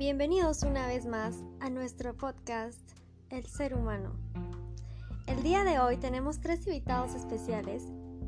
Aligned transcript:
Bienvenidos 0.00 0.62
una 0.62 0.86
vez 0.86 1.04
más 1.04 1.44
a 1.60 1.68
nuestro 1.68 2.16
podcast 2.16 2.80
El 3.28 3.44
Ser 3.44 3.74
Humano. 3.74 4.14
El 5.26 5.42
día 5.42 5.62
de 5.62 5.78
hoy 5.78 5.98
tenemos 5.98 6.40
tres 6.40 6.66
invitados 6.66 7.14
especiales 7.14 7.82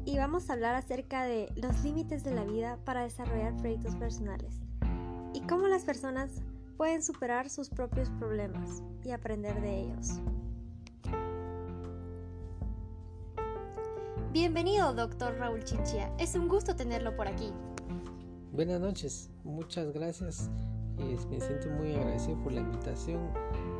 y 0.05 0.19
vamos 0.19 0.51
a 0.51 0.53
hablar 0.53 0.75
acerca 0.75 1.25
de 1.25 1.51
los 1.57 1.83
límites 1.83 2.25
de 2.25 2.35
la 2.35 2.45
vida 2.45 2.79
para 2.85 3.05
desarrollar 3.05 3.57
proyectos 3.57 3.97
personales 3.97 4.53
y 5.33 5.41
cómo 5.47 5.67
las 5.67 5.85
personas 5.85 6.43
pueden 6.77 7.03
superar 7.03 7.49
sus 7.49 7.71
propios 7.71 8.11
problemas 8.19 8.83
y 9.03 9.13
aprender 9.13 9.59
de 9.63 9.81
ellos. 9.81 10.21
Bienvenido, 14.31 14.93
doctor 14.93 15.39
Raúl 15.39 15.65
Chinchilla. 15.65 16.15
Es 16.19 16.35
un 16.35 16.49
gusto 16.49 16.77
tenerlo 16.77 17.17
por 17.17 17.29
aquí. 17.29 17.51
Buenas 18.53 18.79
noches, 18.79 19.31
muchas 19.43 19.91
gracias 19.91 20.51
me 21.31 21.41
siento 21.41 21.71
muy 21.71 21.95
agradecido 21.95 22.37
por 22.43 22.53
la 22.53 22.61
invitación 22.61 23.21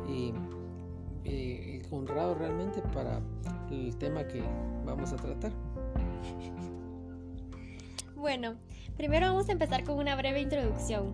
y, 0.07 0.33
honrado 1.91 2.33
realmente 2.33 2.81
para 2.93 3.21
el 3.69 3.95
tema 3.97 4.27
que 4.27 4.41
vamos 4.83 5.13
a 5.13 5.15
tratar. 5.15 5.51
Bueno, 8.15 8.55
primero 8.97 9.27
vamos 9.27 9.47
a 9.49 9.51
empezar 9.51 9.83
con 9.83 9.99
una 9.99 10.15
breve 10.15 10.41
introducción. 10.41 11.13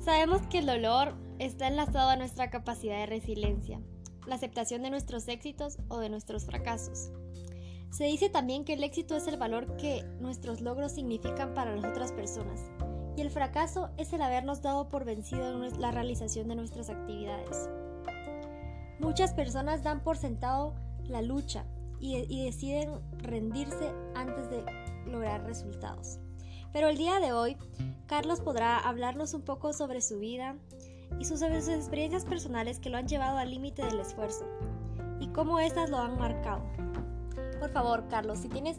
Sabemos 0.00 0.42
que 0.46 0.58
el 0.58 0.66
dolor 0.66 1.14
está 1.40 1.66
enlazado 1.66 2.10
a 2.10 2.16
nuestra 2.16 2.50
capacidad 2.50 2.98
de 2.98 3.06
resiliencia, 3.06 3.80
la 4.26 4.36
aceptación 4.36 4.82
de 4.82 4.90
nuestros 4.90 5.26
éxitos 5.26 5.78
o 5.88 5.98
de 5.98 6.08
nuestros 6.08 6.44
fracasos. 6.44 7.10
Se 7.90 8.04
dice 8.04 8.28
también 8.28 8.64
que 8.64 8.74
el 8.74 8.84
éxito 8.84 9.16
es 9.16 9.26
el 9.26 9.36
valor 9.36 9.76
que 9.76 10.04
nuestros 10.20 10.60
logros 10.60 10.92
significan 10.92 11.52
para 11.52 11.74
las 11.74 11.84
otras 11.84 12.12
personas 12.12 12.70
y 13.16 13.22
el 13.22 13.30
fracaso 13.30 13.90
es 13.96 14.12
el 14.12 14.20
habernos 14.20 14.60
dado 14.60 14.88
por 14.88 15.04
vencido 15.04 15.64
en 15.64 15.80
la 15.80 15.90
realización 15.90 16.48
de 16.48 16.54
nuestras 16.54 16.90
actividades. 16.90 17.68
Muchas 18.98 19.32
personas 19.32 19.82
dan 19.82 20.00
por 20.00 20.18
sentado 20.18 20.74
la 21.04 21.22
lucha 21.22 21.64
y, 21.98 22.44
deciden 22.44 23.00
rendirse 23.18 23.92
antes 24.14 24.50
de 24.50 24.64
lograr 25.06 25.44
resultados. 25.44 26.18
Pero 26.72 26.88
el 26.88 26.98
día 26.98 27.20
de 27.20 27.32
hoy, 27.32 27.56
Carlos 28.06 28.40
podrá 28.40 28.78
hablarnos 28.78 29.32
un 29.32 29.42
poco 29.42 29.72
sobre 29.72 30.02
su 30.02 30.18
vida 30.18 30.56
y 31.18 31.24
sus, 31.24 31.40
sus 31.40 31.68
experiencias 31.68 32.26
personales 32.26 32.78
que 32.78 32.90
lo 32.90 32.98
han 32.98 33.08
llevado 33.08 33.38
al 33.38 33.50
límite 33.50 33.82
del 33.82 34.00
esfuerzo 34.00 34.44
y 35.20 35.28
cómo 35.28 35.58
éstas 35.58 35.88
lo 35.88 35.98
han 35.98 36.18
marcado. 36.18 36.62
Por 37.58 37.70
favor, 37.70 38.08
Carlos, 38.08 38.40
si 38.40 38.48
tienes 38.48 38.78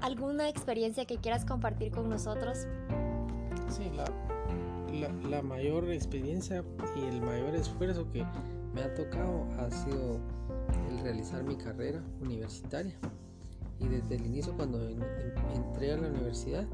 alguna 0.00 0.48
experiencia 0.48 1.04
que 1.04 1.16
quieras 1.16 1.44
compartir 1.44 1.90
con 1.90 2.08
nosotros, 2.08 2.66
Sí, 3.76 3.90
la, 3.94 5.10
la, 5.28 5.42
mayor 5.42 5.90
experiencia 5.90 6.64
y 6.96 7.04
el 7.04 7.20
mayor 7.20 7.54
esfuerzo 7.54 8.10
que 8.10 8.24
me 8.74 8.80
ha 8.80 8.94
tocado 8.94 9.46
ha 9.58 9.70
sido 9.70 10.18
el 10.88 10.98
realizar 11.00 11.44
mi 11.44 11.56
carrera 11.56 12.02
universitaria. 12.22 12.94
Y 13.78 13.88
desde 13.88 14.14
el 14.14 14.24
inicio 14.24 14.56
cuando 14.56 14.80
entré 15.54 15.92
a 15.92 15.98
la 15.98 16.08
universidad, 16.08 16.66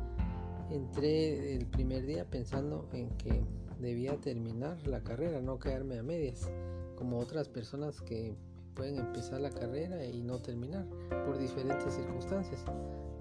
entré 0.71 1.57
el 1.57 1.67
primer 1.67 2.07
día 2.07 2.25
pensando 2.25 2.89
en 2.93 3.09
que 3.17 3.43
debía 3.81 4.17
terminar 4.21 4.87
la 4.87 5.03
carrera, 5.03 5.41
no 5.41 5.59
quedarme 5.59 5.99
a 5.99 6.05
medias, 6.05 6.49
como 6.95 7.19
otras 7.19 7.49
personas 7.49 8.01
que 8.01 8.37
pueden 8.75 9.01
empezar 9.01 9.41
la 9.41 9.51
carrera 9.51 10.05
y 10.05 10.23
no 10.23 10.39
terminar 10.39 10.87
por 11.27 11.37
diferentes 11.37 11.95
circunstancias. 11.95 12.65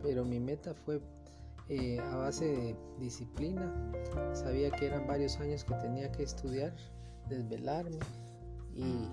Pero 0.03 0.23
mi 0.23 0.39
meta 0.39 0.75
fue 0.75 1.01
eh, 1.73 2.01
a 2.01 2.17
base 2.17 2.45
de 2.45 2.75
disciplina. 2.99 3.73
Sabía 4.33 4.71
que 4.71 4.87
eran 4.87 5.07
varios 5.07 5.39
años 5.39 5.63
que 5.63 5.73
tenía 5.75 6.11
que 6.11 6.23
estudiar, 6.23 6.75
desvelarme 7.29 7.97
y 8.75 9.07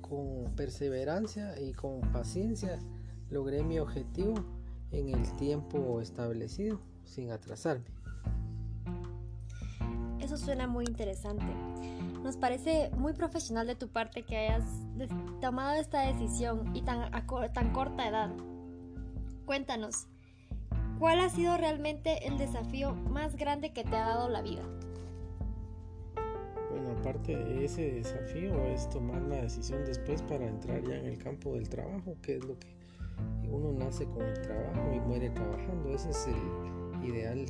con 0.00 0.52
perseverancia 0.54 1.60
y 1.60 1.72
con 1.72 2.00
paciencia 2.12 2.78
logré 3.30 3.64
mi 3.64 3.80
objetivo 3.80 4.34
en 4.92 5.08
el 5.08 5.28
tiempo 5.34 6.00
establecido 6.00 6.78
sin 7.02 7.32
atrasarme. 7.32 7.86
Eso 10.20 10.36
suena 10.36 10.68
muy 10.68 10.84
interesante. 10.84 11.46
Nos 12.22 12.36
parece 12.36 12.92
muy 12.96 13.12
profesional 13.12 13.66
de 13.66 13.74
tu 13.74 13.88
parte 13.88 14.22
que 14.22 14.36
hayas 14.36 14.62
tomado 15.40 15.72
esta 15.80 16.02
decisión 16.02 16.76
y 16.76 16.82
tan, 16.82 17.10
tan 17.52 17.72
corta 17.72 18.08
edad. 18.08 18.30
Cuéntanos, 19.46 20.06
¿Cuál 21.02 21.18
ha 21.18 21.28
sido 21.28 21.56
realmente 21.56 22.28
el 22.28 22.38
desafío 22.38 22.94
más 22.94 23.34
grande 23.34 23.72
que 23.72 23.82
te 23.82 23.96
ha 23.96 24.06
dado 24.06 24.28
la 24.28 24.40
vida? 24.40 24.62
Bueno, 26.70 26.92
aparte 26.96 27.36
de 27.36 27.64
ese 27.64 27.90
desafío 27.90 28.64
es 28.66 28.88
tomar 28.88 29.20
la 29.22 29.42
decisión 29.42 29.84
después 29.84 30.22
para 30.22 30.46
entrar 30.46 30.80
ya 30.84 30.94
en 30.94 31.06
el 31.06 31.18
campo 31.18 31.54
del 31.54 31.68
trabajo, 31.68 32.14
que 32.22 32.36
es 32.36 32.44
lo 32.44 32.56
que 32.56 32.76
uno 33.50 33.72
nace 33.72 34.04
con 34.04 34.22
el 34.22 34.40
trabajo 34.42 34.92
y 34.94 35.00
muere 35.00 35.30
trabajando. 35.30 35.92
Ese 35.92 36.10
es 36.10 36.28
el 36.28 37.04
ideal 37.04 37.46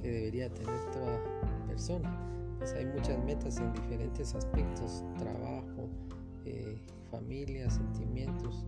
que 0.00 0.08
debería 0.08 0.48
tener 0.54 0.80
toda 0.92 1.20
persona. 1.66 2.56
Pues 2.58 2.72
hay 2.74 2.86
muchas 2.86 3.18
metas 3.24 3.58
en 3.58 3.72
diferentes 3.72 4.32
aspectos, 4.32 5.02
trabajo, 5.18 5.88
eh, 6.44 6.78
familia, 7.10 7.68
sentimientos 7.68 8.64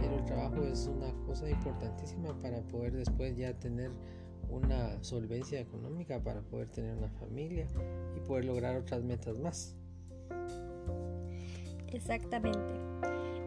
pero 0.00 0.16
el 0.16 0.24
trabajo 0.24 0.62
es 0.62 0.86
una 0.86 1.08
cosa 1.26 1.50
importantísima 1.50 2.40
para 2.40 2.60
poder 2.62 2.92
después 2.92 3.36
ya 3.36 3.52
tener 3.54 3.90
una 4.48 5.02
solvencia 5.02 5.60
económica 5.60 6.22
para 6.22 6.40
poder 6.40 6.68
tener 6.68 6.96
una 6.96 7.10
familia 7.10 7.66
y 8.16 8.20
poder 8.20 8.44
lograr 8.44 8.76
otras 8.76 9.02
metas 9.02 9.36
más. 9.38 9.74
Exactamente. 11.88 12.74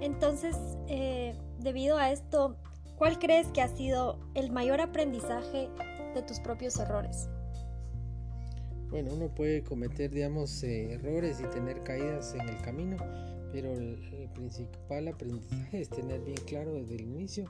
Entonces, 0.01 0.55
eh, 0.87 1.35
debido 1.59 1.97
a 1.97 2.11
esto, 2.11 2.57
¿cuál 2.97 3.19
crees 3.19 3.47
que 3.47 3.61
ha 3.61 3.67
sido 3.67 4.19
el 4.33 4.51
mayor 4.51 4.81
aprendizaje 4.81 5.69
de 6.13 6.21
tus 6.21 6.39
propios 6.39 6.77
errores? 6.79 7.29
Bueno, 8.89 9.13
uno 9.13 9.29
puede 9.29 9.63
cometer, 9.63 10.09
digamos, 10.09 10.63
eh, 10.63 10.93
errores 10.93 11.39
y 11.39 11.43
tener 11.49 11.83
caídas 11.83 12.33
en 12.33 12.49
el 12.49 12.57
camino, 12.61 12.97
pero 13.51 13.73
el, 13.73 14.29
principal 14.33 15.07
aprendizaje 15.07 15.81
es 15.81 15.89
tener 15.89 16.21
bien 16.21 16.37
claro 16.45 16.73
desde 16.73 16.95
el 16.95 17.01
inicio, 17.01 17.45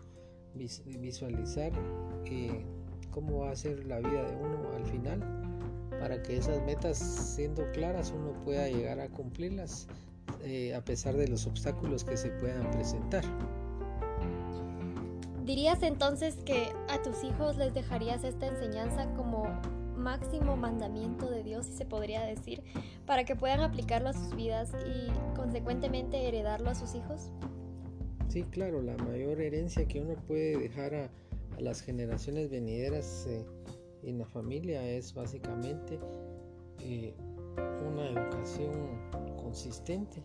visualizar 0.55 1.71
eh, 2.25 2.65
cómo 3.11 3.39
va 3.39 3.51
a 3.51 3.55
ser 3.55 3.85
la 3.85 3.99
vida 3.99 4.23
de 4.23 4.35
uno 4.35 4.71
al 4.75 4.85
final, 4.85 5.19
para 5.99 6.21
que 6.23 6.37
esas 6.37 6.63
metas 6.65 6.97
siendo 6.97 7.69
claras 7.71 8.13
uno 8.15 8.33
pueda 8.43 8.67
llegar 8.67 8.99
a 8.99 9.09
cumplirlas 9.09 9.87
eh, 10.43 10.73
a 10.73 10.83
pesar 10.83 11.15
de 11.17 11.27
los 11.27 11.45
obstáculos 11.45 12.03
que 12.03 12.15
se 12.15 12.29
puedan 12.29 12.69
presentar. 12.71 13.23
¿Dirías 15.45 15.81
entonces 15.81 16.35
que 16.45 16.71
a 16.89 17.01
tus 17.01 17.23
hijos 17.23 17.57
les 17.57 17.73
dejarías 17.73 18.23
esta 18.23 18.47
enseñanza 18.47 19.11
como 19.15 19.47
máximo 19.99 20.55
mandamiento 20.55 21.29
de 21.29 21.43
Dios, 21.43 21.65
si 21.65 21.73
se 21.73 21.85
podría 21.85 22.21
decir, 22.21 22.63
para 23.05 23.23
que 23.25 23.35
puedan 23.35 23.59
aplicarlo 23.59 24.09
a 24.09 24.13
sus 24.13 24.35
vidas 24.35 24.71
y 24.85 25.35
consecuentemente 25.35 26.27
heredarlo 26.27 26.69
a 26.69 26.75
sus 26.75 26.95
hijos? 26.95 27.31
Sí, 28.29 28.43
claro, 28.43 28.81
la 28.81 28.95
mayor 28.97 29.41
herencia 29.41 29.87
que 29.87 30.01
uno 30.01 30.15
puede 30.27 30.57
dejar 30.57 30.93
a, 30.95 31.09
las 31.59 31.81
generaciones 31.81 32.49
venideras 32.49 33.27
eh, 33.27 33.45
en 34.03 34.19
la 34.19 34.25
familia 34.25 34.81
es 34.87 35.13
básicamente 35.13 35.99
eh, 36.81 37.13
una 37.85 38.07
educación 38.07 38.71
consistente, 39.35 40.23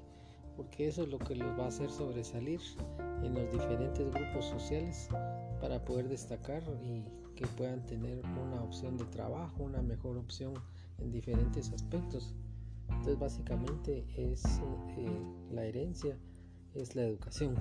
porque 0.57 0.87
eso 0.87 1.03
es 1.03 1.09
lo 1.09 1.19
que 1.19 1.35
los 1.35 1.49
va 1.59 1.65
a 1.65 1.69
hacer 1.69 1.91
sobresalir 1.91 2.61
en 3.25 3.35
los 3.35 3.51
diferentes 3.51 4.09
grupos 4.13 4.45
sociales 4.45 5.09
para 5.65 5.83
poder 5.83 6.11
destacar 6.11 6.63
y 6.83 7.03
que 7.37 7.47
puedan 7.47 7.87
tener 7.87 8.21
una 8.39 8.63
opción 8.63 8.99
de 8.99 9.07
trabajo, 9.07 9.63
una 9.63 9.81
mejor 9.81 10.19
opción 10.19 10.53
en 10.99 11.11
diferentes 11.11 11.73
aspectos. 11.73 12.35
Entonces 12.91 13.19
básicamente 13.19 14.05
es 14.15 14.45
eh, 14.99 15.09
la 15.51 15.65
herencia, 15.65 16.19
es 16.75 16.95
la 16.95 17.05
educación. 17.05 17.55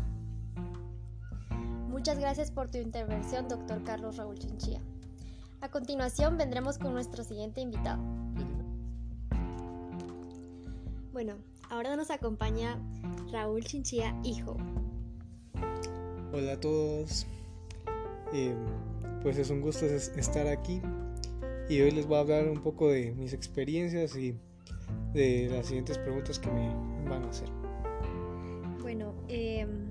Muchas 1.88 2.20
gracias 2.20 2.52
por 2.52 2.70
tu 2.70 2.78
intervención, 2.78 3.48
doctor 3.48 3.82
Carlos 3.86 4.18
Raúl 4.18 4.38
Chinchilla. 4.38 4.82
A 5.62 5.70
continuación 5.70 6.38
vendremos 6.38 6.78
con 6.78 6.92
nuestro 6.92 7.24
siguiente 7.24 7.62
invitado. 7.62 8.04
Bueno, 11.14 11.36
ahora 11.70 11.96
nos 11.96 12.12
acompaña 12.12 12.78
Raúl 13.32 13.64
Chinchilla, 13.64 14.14
hijo. 14.26 14.58
Hola 16.34 16.52
a 16.52 16.60
todos. 16.60 17.26
Em, 18.34 18.58
pues 19.22 19.38
es 19.38 19.50
un 19.50 19.62
gusto 19.62 19.86
estar 19.86 20.48
aquí 20.48 20.82
y 21.70 21.82
hoy 21.82 21.92
les 21.92 22.08
voy 22.08 22.18
a 22.18 22.22
hablar 22.22 22.48
un 22.48 22.62
poco 22.62 22.90
de 22.90 23.14
mis 23.14 23.32
experiencias 23.32 24.16
y 24.18 24.36
de 25.14 25.50
las 25.50 25.68
siguientes 25.68 25.98
preguntas 26.00 26.40
que 26.40 26.50
me 26.50 26.68
van 27.10 27.24
a 27.24 27.30
hacer. 27.30 27.48
Bueno, 28.82 29.14
em, 29.28 29.88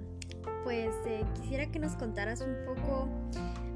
pues 0.64 0.94
eh, 1.06 1.24
quisiera 1.40 1.70
que 1.70 1.78
nos 1.78 1.94
contaras 1.94 2.40
un 2.40 2.56
poco 2.66 3.08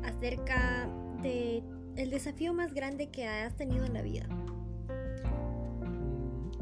acerca 0.04 0.90
de 1.22 1.62
el 1.96 2.10
desafío 2.10 2.52
más 2.52 2.74
grande 2.74 3.08
que 3.08 3.26
has 3.26 3.56
tenido 3.56 3.84
en 3.84 3.94
la 3.94 4.02
vida. 4.02 4.28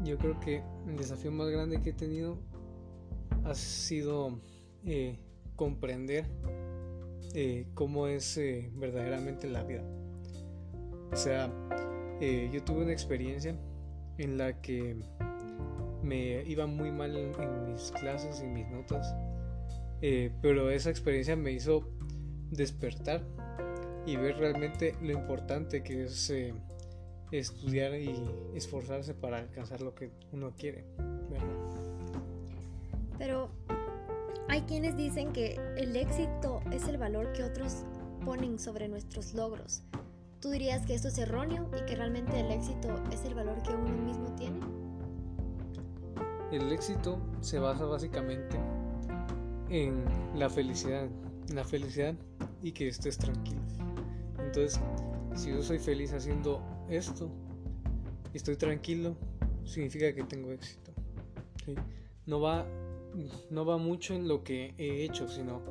yo 0.05 0.19
creo 0.19 0.39
que 0.39 0.61
el 0.87 0.97
desafío 0.97 1.31
más 1.31 1.49
grande 1.49 1.81
que 1.81 1.89
he 1.89 1.93
tenido 1.93 2.37
ha 3.43 3.55
sido 3.55 4.39
eh, 4.85 5.17
comprender 5.55 6.25
eh, 7.35 7.67
cómo 7.73 8.07
es 8.07 8.37
eh, 8.37 8.71
verdaderamente 8.75 9.47
la 9.47 9.63
vida. 9.63 9.83
O 11.11 11.15
sea, 11.15 11.51
yo 12.19 12.63
tuve 12.63 12.83
una 12.83 12.93
experiencia 12.93 13.55
en 14.17 14.37
la 14.37 14.61
que 14.61 14.95
me 16.01 16.43
iba 16.43 16.65
muy 16.65 16.91
mal 16.91 17.15
en, 17.15 17.65
mis 17.65 17.91
clases 17.91 18.41
y 18.41 18.47
mis 18.47 18.67
notas, 18.69 19.13
pero 20.41 20.69
esa 20.69 20.89
experiencia 20.89 21.35
me 21.35 21.51
hizo 21.51 21.89
despertar 22.51 23.21
y 24.05 24.15
ver 24.15 24.37
realmente 24.37 24.95
lo 25.01 25.11
importante 25.11 25.83
que 25.83 26.05
es 26.05 26.31
estudiar 27.31 27.95
y 27.95 28.13
esforzarse 28.53 29.13
para 29.13 29.39
alcanzar 29.39 29.81
lo 29.81 29.93
que 29.93 30.11
uno 30.31 30.53
quiere. 30.57 30.85
Pero 33.17 33.49
hay 34.55 34.61
quienes 34.61 34.95
dicen 34.95 35.33
que 35.33 35.59
el 35.75 35.97
éxito 35.97 36.61
es 36.71 36.87
el 36.87 36.97
valor 36.97 37.33
que 37.33 37.43
otros 37.43 37.83
ponen 38.23 38.57
sobre 38.57 38.87
nuestros 38.87 39.33
logros. 39.33 39.83
¿Tú 40.39 40.49
dirías 40.49 40.85
que 40.85 40.93
esto 40.93 41.09
es 41.09 41.17
erróneo 41.17 41.69
y 41.77 41.85
que 41.85 41.97
realmente 41.97 42.39
el 42.39 42.49
éxito 42.51 43.03
es 43.11 43.25
el 43.25 43.33
valor 43.33 43.61
que 43.63 43.71
uno 43.71 43.89
mismo 43.89 44.33
tiene? 44.37 44.61
El 46.53 46.71
éxito 46.71 47.19
se 47.41 47.59
basa 47.59 47.83
básicamente 47.83 48.57
en 49.67 50.05
la 50.35 50.49
felicidad, 50.49 51.09
la 51.53 51.65
felicidad 51.65 52.15
y 52.61 52.71
que 52.71 52.87
estés 52.87 53.17
tranquilo. 53.17 53.59
Entonces, 54.39 54.79
si 55.35 55.49
yo 55.49 55.61
soy 55.63 55.79
feliz 55.79 56.13
haciendo 56.13 56.61
esto 56.87 57.29
y 58.33 58.37
estoy 58.37 58.55
tranquilo, 58.55 59.17
significa 59.65 60.15
que 60.15 60.23
tengo 60.23 60.53
éxito. 60.53 60.93
No, 62.25 62.39
va, 62.39 62.65
no 63.49 63.65
va 63.65 63.77
mucho 63.77 64.13
en 64.13 64.27
lo 64.27 64.43
que 64.43 64.73
he 64.77 65.03
hecho, 65.03 65.27
sino 65.27 65.61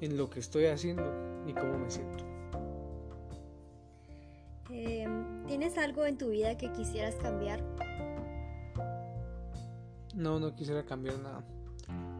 en 0.00 0.16
lo 0.16 0.30
que 0.30 0.40
estoy 0.40 0.66
haciendo 0.66 1.04
y 1.46 1.52
cómo 1.52 1.78
me 1.78 1.90
siento. 1.90 2.24
Em, 4.70 5.46
¿Tienes 5.46 5.76
algo 5.78 6.06
en 6.06 6.16
tu 6.16 6.30
vida 6.30 6.56
que 6.56 6.72
quisieras 6.72 7.16
cambiar? 7.16 7.62
No, 10.14 10.38
no 10.38 10.54
quisiera 10.54 10.84
cambiar 10.84 11.18
nada, 11.18 11.44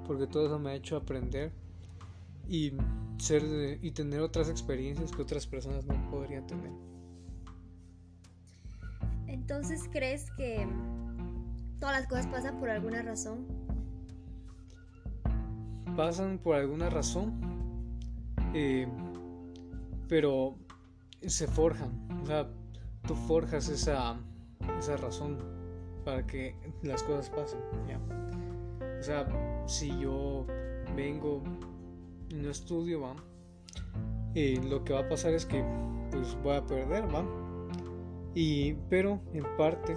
porque 0.06 0.26
todo 0.26 0.46
eso 0.46 0.58
me 0.58 0.70
ha 0.70 0.74
hecho 0.74 0.96
aprender 0.96 1.52
y 2.48 2.72
ser 3.18 3.78
y 3.82 3.90
tener 3.92 4.20
otras 4.20 4.48
experiencias 4.48 5.12
que 5.12 5.22
otras 5.22 5.46
personas 5.46 5.84
no 5.84 6.10
podrían 6.10 6.46
tener. 6.46 6.72
Entonces, 9.26 9.88
¿crees 9.92 10.30
que 10.36 10.66
todas 11.78 12.00
las 12.00 12.08
cosas 12.08 12.26
pasan 12.26 12.58
por 12.58 12.70
alguna 12.70 13.02
razón? 13.02 13.59
Pasan 15.96 16.38
por 16.38 16.56
alguna 16.56 16.88
razón, 16.90 17.40
eh, 18.54 18.86
pero 20.08 20.56
se 21.26 21.46
forjan. 21.46 21.90
O 22.22 22.26
sea, 22.26 22.48
tú 23.06 23.14
forjas 23.14 23.68
esa, 23.68 24.16
esa 24.78 24.96
razón 24.96 25.38
para 26.04 26.26
que 26.26 26.54
las 26.82 27.02
cosas 27.02 27.30
pasen. 27.30 27.60
O 28.98 29.02
sea, 29.02 29.26
si 29.66 29.98
yo 29.98 30.46
vengo 30.94 31.42
y 32.28 32.34
no 32.34 32.50
estudio, 32.50 33.00
¿va? 33.00 33.16
Eh, 34.34 34.60
lo 34.68 34.84
que 34.84 34.92
va 34.92 35.00
a 35.00 35.08
pasar 35.08 35.32
es 35.32 35.44
que 35.46 35.64
pues 36.10 36.36
voy 36.42 36.56
a 36.56 36.66
perder, 36.66 37.04
¿va? 37.14 37.24
Y, 38.34 38.74
pero 38.88 39.20
en 39.32 39.44
parte 39.56 39.96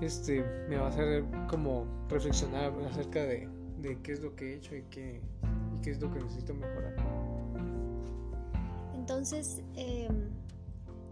este, 0.00 0.44
me 0.68 0.76
va 0.76 0.86
a 0.86 0.88
hacer 0.88 1.24
como 1.48 1.86
reflexionar 2.08 2.72
acerca 2.88 3.22
de, 3.22 3.48
qué 3.80 4.12
es 4.12 4.20
lo 4.20 4.34
que 4.36 4.52
he 4.52 4.56
hecho 4.56 4.76
y 4.76 4.82
qué, 4.84 5.20
qué 5.82 5.90
es 5.90 6.00
lo 6.00 6.12
que 6.12 6.20
necesito 6.20 6.54
mejorar. 6.54 6.94
Entonces, 8.94 9.62
em, 9.76 10.28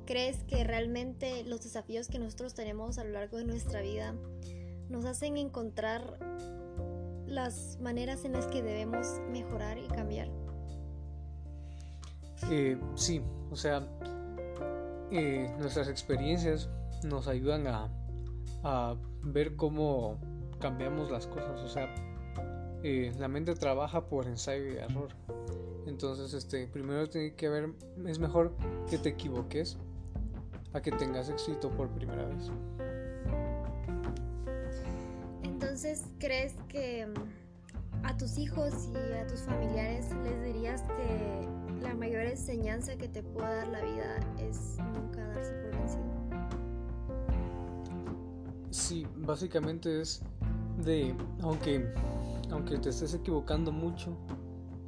¿crees 0.06 0.44
que 0.44 0.64
realmente 0.64 1.44
los 1.44 1.62
desafíos 1.62 2.08
que 2.08 2.18
nosotros 2.18 2.54
tenemos 2.54 2.98
a 2.98 3.04
lo 3.04 3.10
largo 3.10 3.38
de 3.38 3.44
nuestra 3.44 3.80
vida 3.82 4.14
nos 4.88 5.04
hacen 5.04 5.36
encontrar 5.36 6.18
las 7.26 7.78
maneras 7.80 8.24
en 8.24 8.32
las 8.32 8.46
que 8.46 8.62
debemos 8.62 9.20
mejorar 9.30 9.78
y 9.78 9.88
cambiar? 9.88 10.28
Eh, 12.50 12.78
sí, 12.94 13.20
o 13.50 13.56
sea, 13.56 13.86
eh, 15.10 15.50
nuestras 15.58 15.88
experiencias 15.88 16.68
nos 17.04 17.28
ayudan 17.28 17.66
a, 17.66 17.90
ver 19.22 19.56
cómo 19.56 20.18
cambiamos 20.60 21.10
las 21.10 21.26
cosas. 21.26 21.60
O 21.60 21.68
sea, 21.68 21.92
eh, 22.82 23.12
la 23.18 23.28
mente 23.28 23.54
trabaja 23.54 24.06
por 24.06 24.26
ensayo 24.26 24.72
y 24.72 24.76
error. 24.76 25.08
Entonces, 25.86 26.34
este, 26.34 26.66
primero 26.66 27.08
tiene 27.08 27.34
que 27.34 27.48
ver, 27.48 27.70
es 28.06 28.18
mejor 28.18 28.52
que 28.88 28.98
te 28.98 29.10
equivoques 29.10 29.78
a 30.72 30.80
que 30.80 30.92
tengas 30.92 31.28
éxito 31.30 31.70
por 31.70 31.88
primera 31.90 32.26
vez. 32.26 32.50
Entonces, 35.42 36.04
¿crees 36.18 36.54
que 36.68 37.06
mm, 37.06 38.04
a 38.04 38.16
tus 38.16 38.38
hijos 38.38 38.88
y 38.92 39.14
a 39.14 39.26
tus 39.26 39.40
familiares 39.40 40.06
les 40.24 40.44
dirías 40.44 40.82
que 40.82 41.48
la 41.82 41.94
mayor 41.94 42.22
enseñanza 42.22 42.96
que 42.96 43.08
te 43.08 43.22
puede 43.22 43.56
dar 43.56 43.68
la 43.68 43.80
vida 43.82 44.20
es 44.38 44.76
nunca 44.94 45.26
darse 45.26 45.52
por 45.52 45.70
vencido. 45.78 46.04
Sí, 48.70 49.06
básicamente 49.16 50.00
es 50.00 50.22
de, 50.84 51.14
aunque, 51.42 51.92
aunque 52.50 52.78
te 52.78 52.90
estés 52.90 53.14
equivocando 53.14 53.72
mucho 53.72 54.16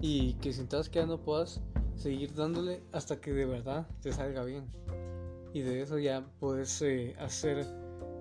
y 0.01 0.35
que 0.35 0.53
sientas 0.53 0.89
que 0.89 1.01
ya 1.01 1.07
no 1.07 1.21
puedas, 1.21 1.61
seguir 1.95 2.35
dándole 2.35 2.83
hasta 2.93 3.21
que 3.21 3.33
de 3.33 3.45
verdad 3.45 3.87
te 4.01 4.13
salga 4.13 4.45
bien. 4.45 4.71
Y 5.53 5.63
de 5.63 5.83
eso 5.83 5.99
ya 5.99 6.25
puedes 6.39 6.81
eh, 6.83 7.15
hacer, 7.19 7.67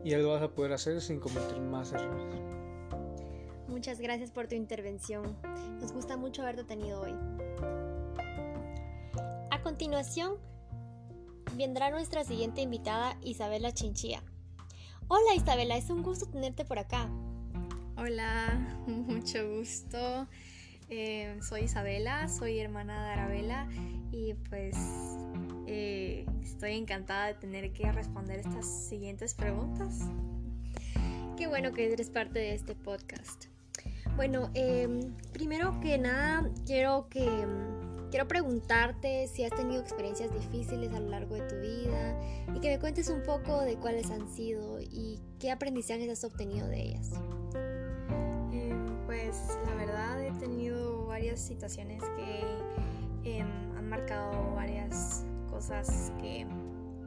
ya 0.03 0.17
lo 0.17 0.29
vas 0.29 0.41
a 0.41 0.49
poder 0.49 0.73
hacer 0.73 0.99
sin 1.01 1.19
cometer 1.19 1.59
más 1.61 1.93
errores. 1.93 2.35
Muchas 3.67 3.99
gracias 3.99 4.31
por 4.31 4.47
tu 4.47 4.55
intervención. 4.55 5.37
Nos 5.79 5.93
gusta 5.93 6.17
mucho 6.17 6.41
haberte 6.41 6.63
tenido 6.63 7.01
hoy. 7.01 7.13
A 9.51 9.61
continuación, 9.61 10.37
vendrá 11.55 11.91
nuestra 11.91 12.23
siguiente 12.23 12.61
invitada, 12.61 13.17
Isabela 13.21 13.71
Chinchilla. 13.71 14.23
Hola 15.07 15.35
Isabela, 15.35 15.77
es 15.77 15.89
un 15.89 16.03
gusto 16.03 16.25
tenerte 16.25 16.65
por 16.65 16.79
acá. 16.79 17.09
Hola, 18.01 18.57
mucho 18.87 19.57
gusto. 19.57 20.27
Eh, 20.89 21.37
soy 21.41 21.63
Isabela, 21.63 22.29
soy 22.29 22.59
hermana 22.59 23.03
de 23.03 23.11
Arabela 23.11 23.67
y 24.13 24.35
pues 24.49 24.77
eh, 25.67 26.25
estoy 26.41 26.77
encantada 26.77 27.27
de 27.27 27.33
tener 27.33 27.73
que 27.73 27.91
responder 27.91 28.39
estas 28.39 28.65
siguientes 28.65 29.33
preguntas. 29.33 29.99
Qué 31.35 31.47
bueno 31.47 31.73
que 31.73 31.91
eres 31.91 32.09
parte 32.09 32.39
de 32.39 32.53
este 32.53 32.73
podcast. 32.73 33.47
Bueno, 34.15 34.49
em, 34.53 35.13
primero 35.33 35.77
que 35.81 35.97
nada 35.97 36.49
quiero 36.65 37.09
que 37.09 37.27
Quiero 38.09 38.27
preguntarte 38.27 39.27
si 39.27 39.43
has 39.43 39.51
tenido 39.51 39.79
experiencias 39.79 40.33
difíciles 40.33 40.91
a 40.93 40.99
lo 40.99 41.09
largo 41.09 41.35
de 41.35 41.41
tu 41.41 41.55
vida 41.57 42.19
y 42.55 42.59
que 42.59 42.69
me 42.69 42.79
cuentes 42.79 43.07
un 43.07 43.21
poco 43.21 43.61
de 43.61 43.75
cuáles 43.75 44.09
han 44.09 44.27
sido 44.33 44.81
y 44.81 45.19
qué 45.37 45.51
aprendizajes 45.51 46.09
has 46.09 46.23
obtenido 46.23 46.67
de 46.67 46.81
ellas. 46.81 47.11
Em, 49.19 49.31
pues 49.31 49.57
la 49.65 49.75
verdad 49.75 50.23
he 50.23 50.31
tenido 50.39 51.05
varias 51.05 51.39
situaciones 51.39 52.01
que 52.15 53.37
em, 53.37 53.47
han 53.77 53.89
marcado 53.89 54.53
varias 54.55 55.25
cosas 55.49 56.11
que 56.19 56.45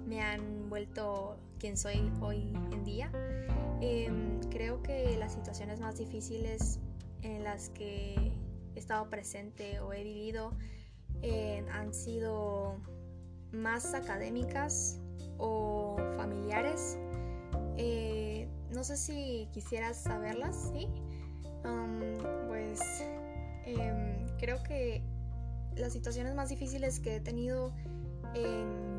me 0.06 0.20
han 0.20 0.68
vuelto 0.68 1.36
quien 1.58 1.76
soy 1.76 2.12
hoy 2.20 2.52
en 2.70 2.84
día. 2.84 3.10
Em, 3.80 4.40
creo 4.50 4.82
que 4.82 5.16
las 5.16 5.32
situaciones 5.32 5.80
más 5.80 5.96
difíciles 5.98 6.78
en 7.22 7.44
las 7.44 7.70
que 7.70 8.32
he 8.74 8.78
estado 8.78 9.08
presente 9.08 9.80
o 9.80 9.92
he 9.92 10.02
vivido 10.02 10.52
eh, 11.22 11.64
han 11.72 11.94
sido 11.94 12.76
más 13.52 13.94
académicas 13.94 15.00
o 15.38 15.96
familiares. 16.16 16.98
Eh, 17.76 18.48
no 18.70 18.84
sé 18.84 18.96
si 18.96 19.48
quisieras 19.52 20.02
saberlas, 20.02 20.70
¿sí? 20.72 20.88
Pues 22.48 22.80
em, 23.66 24.26
creo 24.38 24.62
que 24.62 25.02
las 25.76 25.92
situaciones 25.92 26.34
más 26.34 26.48
difíciles 26.48 27.00
que 27.00 27.16
he 27.16 27.20
tenido 27.20 27.72
en 28.34 28.98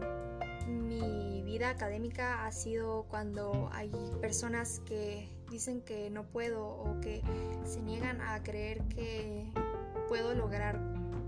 mi 0.67 1.41
vida 1.43 1.69
académica 1.69 2.45
ha 2.45 2.51
sido 2.51 3.03
cuando 3.09 3.69
hay 3.73 3.91
personas 4.21 4.81
que 4.85 5.29
dicen 5.49 5.81
que 5.81 6.09
no 6.09 6.23
puedo 6.23 6.67
o 6.67 6.99
que 6.99 7.21
se 7.63 7.81
niegan 7.81 8.21
a 8.21 8.41
creer 8.41 8.81
que 8.87 9.51
puedo 10.07 10.33
lograr 10.33 10.79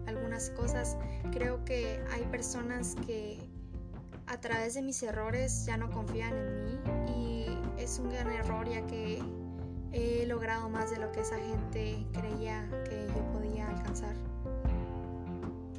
algunas 0.08 0.50
cosas. 0.52 0.98
Creo 1.32 1.64
que 1.66 2.00
hay 2.12 2.24
personas 2.24 2.96
que 3.06 3.40
a 4.28 4.40
través 4.40 4.74
de 4.74 4.82
mis 4.82 5.02
errores 5.04 5.66
ya 5.66 5.78
no 5.78 5.92
confían 5.92 6.34
en 6.34 6.66
mí 6.66 6.80
y 7.16 7.82
es 7.82 8.00
un 8.00 8.10
gran 8.10 8.32
error 8.32 8.68
ya 8.68 8.86
que 8.88 9.22
he 9.96 10.26
logrado 10.26 10.70
más 10.70 10.92
de 10.92 11.00
lo 11.00 11.12
que 11.14 11.22
esa 11.22 11.38
gente 11.40 12.06
creía 12.12 12.70
que 12.90 13.08
yo 13.08 13.32
podía 13.32 13.70
alcanzar. 13.70 14.14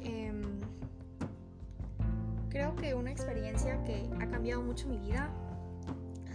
Em, 0.03 0.59
creo 2.49 2.75
que 2.75 2.95
una 2.95 3.11
experiencia 3.11 3.83
que 3.83 4.09
ha 4.19 4.27
cambiado 4.27 4.63
mucho 4.63 4.87
mi 4.87 4.97
vida 4.97 5.31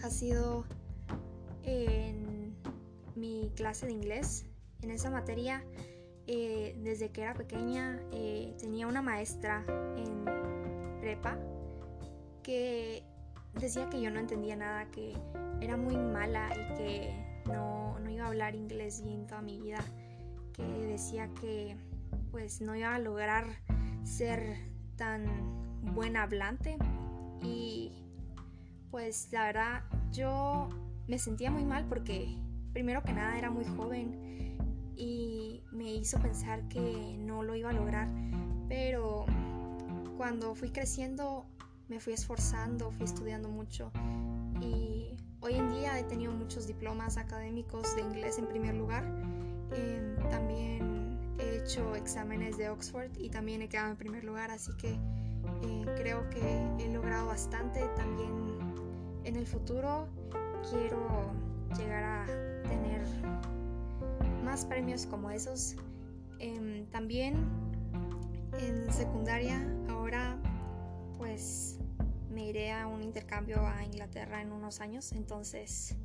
ha 0.04 0.10
sido 0.10 0.64
en 1.64 2.54
mi 3.16 3.50
clase 3.56 3.86
de 3.86 3.92
inglés. 3.92 4.46
En 4.82 4.90
esa 4.90 5.10
materia, 5.10 5.64
eh, 6.28 6.76
desde 6.82 7.10
que 7.10 7.22
era 7.22 7.34
pequeña, 7.34 8.00
eh, 8.12 8.54
tenía 8.60 8.86
una 8.86 9.02
maestra 9.02 9.64
en 9.96 10.24
prepa 11.00 11.36
que 12.44 13.02
decía 13.54 13.88
que 13.90 14.00
yo 14.00 14.10
no 14.10 14.20
entendía 14.20 14.54
nada, 14.54 14.88
que 14.92 15.16
era 15.60 15.76
muy 15.76 15.96
mala 15.96 16.48
y 16.52 16.74
que 16.74 17.21
hablar 18.32 18.54
inglés 18.54 19.02
bien 19.04 19.26
toda 19.26 19.42
mi 19.42 19.60
vida, 19.60 19.84
que 20.54 20.62
decía 20.62 21.28
que 21.38 21.76
pues 22.30 22.62
no 22.62 22.74
iba 22.74 22.94
a 22.94 22.98
lograr 22.98 23.44
ser 24.04 24.56
tan 24.96 25.26
buen 25.94 26.16
hablante. 26.16 26.78
Y 27.42 27.92
pues 28.90 29.28
la 29.32 29.44
verdad 29.44 29.82
yo 30.12 30.70
me 31.08 31.18
sentía 31.18 31.50
muy 31.50 31.64
mal 31.64 31.84
porque 31.88 32.38
primero 32.72 33.02
que 33.02 33.12
nada 33.12 33.36
era 33.36 33.50
muy 33.50 33.66
joven 33.66 34.56
y 34.96 35.62
me 35.70 35.92
hizo 35.92 36.18
pensar 36.18 36.66
que 36.68 37.16
no 37.18 37.42
lo 37.42 37.54
iba 37.54 37.68
a 37.68 37.74
lograr, 37.74 38.08
pero 38.66 39.26
cuando 40.16 40.54
fui 40.54 40.70
creciendo 40.70 41.44
me 41.88 42.00
fui 42.00 42.14
esforzando, 42.14 42.92
fui 42.92 43.04
estudiando 43.04 43.50
mucho 43.50 43.92
y 44.62 45.18
hoy 45.42 45.54
en 45.54 45.70
día 45.70 45.98
he 45.98 46.04
tenido 46.04 46.32
muchos 46.32 46.66
diplomas 46.66 47.16
académicos 47.16 47.94
de 47.96 48.02
inglés 48.02 48.38
en 48.38 48.46
primer 48.46 48.74
lugar. 48.74 49.04
También 50.30 51.18
he 51.38 51.58
hecho 51.58 51.94
exámenes 51.94 52.56
de 52.56 52.70
Oxford 52.70 53.10
y 53.18 53.28
también 53.28 53.60
he 53.62 53.68
quedado 53.68 53.90
en 53.90 53.96
primer 53.96 54.24
lugar, 54.24 54.50
así 54.50 54.72
que 54.76 54.92
eh, 54.92 55.84
creo 55.96 56.28
que 56.30 56.40
he 56.78 56.92
logrado 56.92 57.26
bastante. 57.26 57.80
También 57.96 58.30
en 59.24 59.36
el 59.36 59.46
futuro 59.46 60.08
quiero 60.70 61.32
llegar 61.76 62.04
a 62.04 62.26
tener 62.68 63.02
más 64.44 64.64
premios 64.64 65.06
como 65.06 65.30
esos. 65.30 65.76
Em, 66.38 66.86
también 66.86 67.34
en 68.58 68.92
secundaria 68.92 69.64
ahora 69.88 70.38
pues 71.18 71.78
me 72.32 72.46
iré 72.46 72.72
a 72.72 72.86
un 72.86 73.02
intercambio 73.02 73.66
a 73.66 73.84
Inglaterra 73.84 74.40
en 74.40 74.52
unos 74.52 74.80
años, 74.80 75.12
entonces 75.12 75.96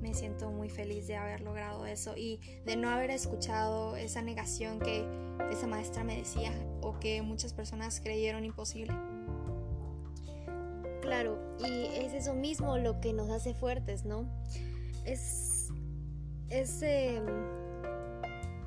me 0.00 0.14
siento 0.14 0.50
muy 0.50 0.68
feliz 0.68 1.06
de 1.06 1.16
haber 1.16 1.40
logrado 1.40 1.86
eso 1.86 2.16
y 2.16 2.40
de 2.64 2.76
no 2.76 2.90
haber 2.90 3.10
escuchado 3.10 3.96
esa 3.96 4.22
negación 4.22 4.78
que 4.78 5.06
esa 5.50 5.66
maestra 5.66 6.04
me 6.04 6.16
decía 6.16 6.52
o 6.82 6.98
que 6.98 7.22
muchas 7.22 7.52
personas 7.52 8.00
creyeron 8.00 8.44
imposible. 8.44 8.94
Claro, 11.00 11.38
y 11.60 11.86
es 11.94 12.12
eso 12.12 12.34
mismo 12.34 12.78
lo 12.78 13.00
que 13.00 13.12
nos 13.12 13.30
hace 13.30 13.54
fuertes, 13.54 14.04
¿no? 14.04 14.28
Es 15.04 15.68
ese, 16.50 17.22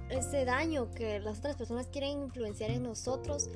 ese 0.09 0.45
daño 0.45 0.89
que 0.91 1.19
las 1.19 1.39
otras 1.39 1.57
personas 1.57 1.87
quieren 1.87 2.21
influenciar 2.21 2.71
en 2.71 2.83
nosotros, 2.83 3.49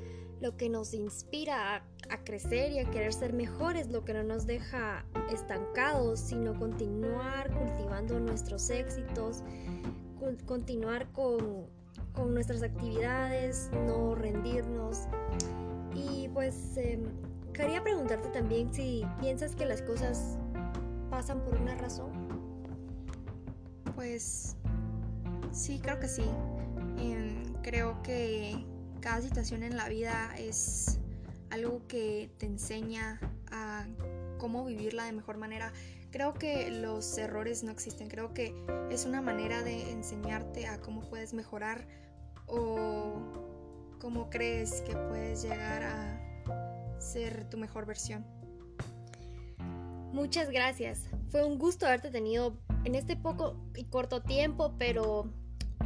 lo 0.44 0.58
que 0.58 0.68
nos 0.68 0.94
inspira 0.94 1.86
a, 2.10 2.24
crecer 2.26 2.74
y 2.74 2.80
a 2.80 2.92
querer 2.92 3.14
ser 3.14 3.32
mejores, 3.32 3.90
lo 3.90 4.04
que 4.04 4.14
no 4.14 4.24
nos 4.24 4.46
deja 4.46 5.06
estancados, 5.32 6.20
sino 6.20 6.54
continuar 6.60 7.50
cultivando 7.54 8.20
nuestros 8.20 8.70
éxitos, 8.70 9.42
continuar 10.46 11.10
con, 11.14 11.66
con 12.12 12.34
nuestras 12.34 12.62
actividades, 12.62 13.72
no 13.86 14.16
rendirnos. 14.16 15.08
Y 15.96 16.28
pues 16.34 16.76
eh, 16.76 17.00
quería 17.54 17.82
preguntarte 17.82 18.28
también 18.28 18.74
si 18.74 19.06
piensas 19.22 19.56
que 19.56 19.66
las 19.66 19.82
cosas 19.82 20.38
pasan 21.10 21.42
por 21.46 21.56
una 21.56 21.76
razón. 21.76 22.12
Pues 23.96 24.58
sí, 25.54 25.80
creo 25.80 26.02
que 26.02 26.10
sí. 26.10 26.26
Eh, 26.98 27.44
creo 27.62 28.04
que 28.04 28.73
cada 29.04 29.22
situación 29.22 29.64
en 29.64 29.76
la 29.76 29.90
vida 29.90 30.34
es 30.38 30.98
algo 31.50 31.86
que 31.90 32.32
te 32.38 32.46
enseña 32.46 33.20
a 33.52 33.86
cómo 34.40 34.64
vivirla 34.64 35.04
de 35.04 35.12
mejor 35.12 35.36
manera. 35.36 35.74
Creo 36.10 36.34
que 36.34 36.72
los 36.72 37.18
errores 37.18 37.64
no 37.64 37.72
existen, 37.74 38.08
creo 38.08 38.34
que 38.34 38.56
es 38.90 39.06
una 39.06 39.22
manera 39.22 39.62
de 39.62 39.92
enseñarte 39.92 40.68
a 40.68 40.80
cómo 40.80 41.02
puedes 41.10 41.34
mejorar 41.34 41.86
o 42.48 43.20
cómo 44.00 44.30
crees 44.30 44.80
que 44.82 44.96
puedes 44.96 45.44
llegar 45.44 45.84
a 45.84 47.02
ser 47.02 47.50
tu 47.50 47.58
mejor 47.58 47.86
versión. 47.86 48.26
Muchas 50.14 50.50
gracias. 50.50 51.10
Fue 51.28 51.44
un 51.44 51.58
gusto 51.58 51.86
haberte 51.88 52.10
tenido 52.10 52.58
en 52.86 52.96
este 52.96 53.18
poco 53.18 53.58
y 53.76 53.84
corto 53.84 54.22
tiempo, 54.22 54.76
pero 54.78 55.30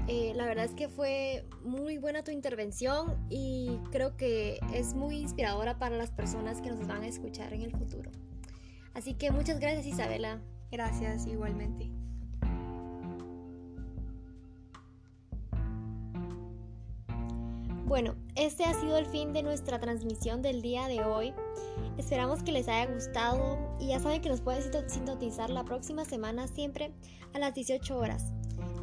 eh, 0.08 0.34
la 0.36 0.46
verdad 0.46 0.66
es 0.66 0.74
que 0.74 0.88
fue 0.88 1.46
muy 1.64 1.98
buena 1.98 2.24
tu 2.24 2.32
intervención 2.32 3.28
y 3.30 3.80
creo 3.92 4.16
que 4.16 4.60
es 4.74 4.94
muy 4.94 5.18
inspiradora 5.18 5.78
para 5.78 5.98
las 5.98 6.12
personas 6.12 6.62
que 6.62 6.70
nos 6.70 6.88
van 6.88 7.04
a 7.04 7.08
escuchar 7.08 7.54
en 7.54 7.62
el 7.62 7.72
futuro. 7.72 8.12
Así 8.94 9.14
que 9.14 9.32
muchas 9.32 9.60
gracias 9.60 9.86
Isabela. 9.86 10.42
Gracias 10.72 11.28
igualmente. 11.28 11.90
Bueno, 17.88 18.16
este 18.36 18.66
ha 18.66 18.74
sido 18.74 18.98
el 18.98 19.06
fin 19.06 19.32
de 19.32 19.44
nuestra 19.44 19.80
transmisión 19.80 20.42
del 20.42 20.62
día 20.62 20.90
de 20.90 21.06
hoy. 21.06 21.34
Esperamos 21.98 22.44
que 22.44 22.52
les 22.52 22.68
haya 22.68 22.92
gustado 22.92 23.58
y 23.80 23.88
ya 23.88 24.00
saben 24.00 24.22
que 24.22 24.28
nos 24.28 24.42
pueden 24.42 24.62
sintonizar 24.90 25.50
la 25.50 25.64
próxima 25.64 26.04
semana 26.04 26.48
siempre 26.48 26.92
a 27.34 27.40
las 27.40 27.54
18 27.54 27.98
horas. 27.98 28.34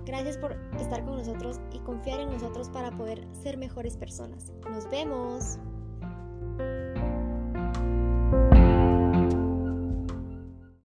Gracias 0.07 0.37
por 0.37 0.53
estar 0.79 1.05
con 1.05 1.17
nosotros 1.17 1.61
y 1.73 1.79
confiar 1.81 2.21
en 2.21 2.31
nosotros 2.31 2.69
para 2.69 2.91
poder 2.91 3.27
ser 3.33 3.57
mejores 3.57 3.97
personas. 3.97 4.53
Nos 4.71 4.89
vemos. 4.91 5.59